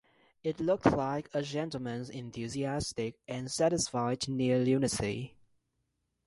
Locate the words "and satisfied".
3.27-4.27